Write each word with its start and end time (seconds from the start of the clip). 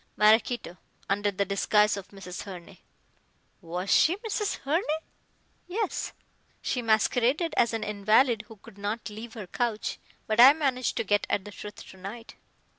"Maraquito, 0.17 0.77
under 1.07 1.29
the 1.29 1.45
disguise 1.45 1.95
of 1.95 2.07
Mrs. 2.07 2.41
Herne." 2.41 2.79
"Was 3.61 3.91
she 3.91 4.15
Mrs. 4.17 4.57
Herne?" 4.61 4.81
"Yes. 5.67 6.11
She 6.59 6.81
masqueraded 6.81 7.53
as 7.55 7.71
an 7.71 7.83
invalid 7.83 8.45
who 8.47 8.55
could 8.55 8.79
not 8.79 9.11
leave 9.11 9.33
her 9.35 9.45
couch, 9.45 9.99
but 10.25 10.39
I 10.39 10.53
managed 10.53 10.97
to 10.97 11.03
get 11.03 11.27
at 11.29 11.45
the 11.45 11.51
truth 11.51 11.85
to 11.89 11.97
night." 11.97 12.33